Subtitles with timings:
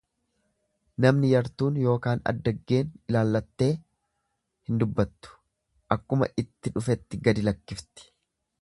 [1.03, 5.37] Namni yartuun ykn addaggeen ilallattee hin dubbattu
[5.99, 8.13] akkuma itti dhufetti gadi lakkifti.